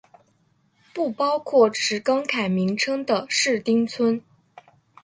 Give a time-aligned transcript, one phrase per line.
[0.95, 4.19] 不包括只是更改名称的市町村。